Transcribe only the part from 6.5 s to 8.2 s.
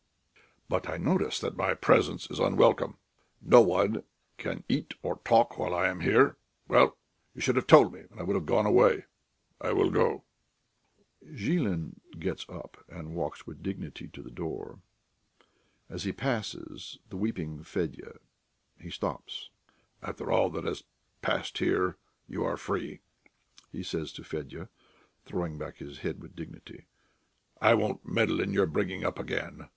Well, you should have told me, and